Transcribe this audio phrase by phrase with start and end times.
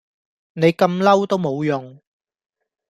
[0.53, 1.99] 你咁嬲都無用